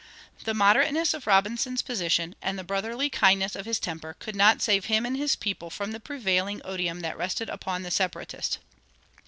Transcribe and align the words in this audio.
The 0.45 0.55
moderateness 0.55 1.13
of 1.13 1.27
Robinson's 1.27 1.83
position, 1.83 2.33
and 2.41 2.57
the 2.57 2.63
brotherly 2.63 3.07
kindness 3.07 3.55
of 3.55 3.67
his 3.67 3.77
temper, 3.79 4.15
could 4.17 4.35
not 4.35 4.59
save 4.59 4.85
him 4.85 5.05
and 5.05 5.15
his 5.15 5.35
people 5.35 5.69
from 5.69 5.91
the 5.91 5.99
prevailing 5.99 6.59
odium 6.65 7.01
that 7.01 7.19
rested 7.19 7.51
upon 7.51 7.83
the 7.83 7.91
Separatist. 7.91 8.57